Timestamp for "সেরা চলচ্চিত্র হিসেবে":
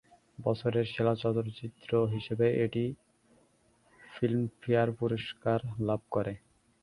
0.85-2.47